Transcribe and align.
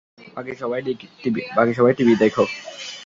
বাকি 0.35 0.53
সবাই 1.73 1.93
টিভি 1.97 2.13
দেখো। 2.23 2.43